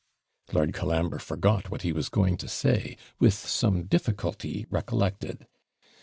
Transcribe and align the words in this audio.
Lord 0.51 0.73
Colambre 0.73 1.19
forgot 1.19 1.69
what 1.69 1.83
he 1.83 1.91
was 1.91 2.09
going 2.09 2.35
to 2.37 2.47
say 2.47 2.97
with 3.19 3.35
some 3.35 3.83
difficulty 3.83 4.65
recollected. 4.71 5.45